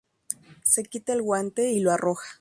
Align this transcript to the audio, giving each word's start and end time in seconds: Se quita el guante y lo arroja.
Se 0.63 0.81
quita 0.81 1.13
el 1.13 1.21
guante 1.21 1.69
y 1.73 1.79
lo 1.79 1.91
arroja. 1.91 2.27